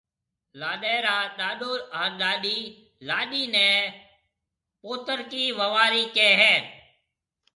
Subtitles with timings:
[0.59, 2.57] لاڏيَ را ڏاڏو هانَ ڏاڏِي
[3.07, 3.69] لاڏيِ نَي
[4.81, 6.55] پوترڪِي ووارِي ڪهيَ هيَ۔